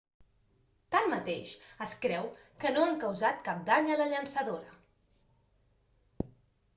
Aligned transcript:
tanmateix 0.93 1.49
es 1.87 1.91
creu 2.05 2.23
que 2.63 2.71
no 2.77 2.85
han 2.85 2.97
causat 3.03 3.43
cap 3.49 3.61
dany 3.67 3.91
a 3.91 3.99
la 3.99 4.07
llançadora 4.15 6.31